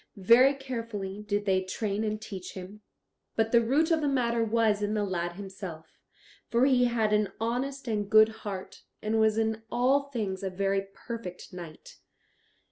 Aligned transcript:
Very 0.17 0.55
carefully 0.55 1.21
did 1.21 1.45
they 1.45 1.61
train 1.61 2.03
and 2.03 2.19
teach 2.19 2.53
him, 2.55 2.81
but 3.35 3.51
the 3.51 3.61
root 3.61 3.91
of 3.91 4.01
the 4.01 4.07
matter 4.07 4.43
was 4.43 4.81
in 4.81 4.95
the 4.95 5.03
lad 5.03 5.33
himself, 5.33 5.99
for 6.49 6.65
he 6.65 6.85
had 6.85 7.13
an 7.13 7.31
honest 7.39 7.87
and 7.87 8.09
good 8.09 8.29
heart, 8.41 8.81
and 9.03 9.19
was 9.19 9.37
in 9.37 9.61
all 9.71 10.09
things 10.09 10.41
a 10.41 10.49
very 10.49 10.87
perfect 10.95 11.53
knight. 11.53 11.99